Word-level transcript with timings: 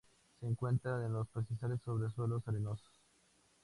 Se 0.39 0.47
encuentra 0.47 1.05
en 1.05 1.13
los 1.13 1.27
pastizales 1.29 1.79
sobre 1.85 2.09
suelos 2.09 2.41
arenosos. 2.47 2.89